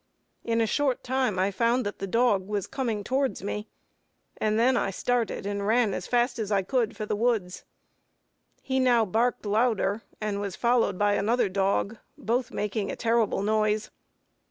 [0.43, 3.67] In a short time I found that the dog was coming towards me,
[4.37, 7.65] and I then started and ran as fast as I could for the woods.
[8.63, 13.91] He now barked louder, and was followed by another dog, both making a terrible noise.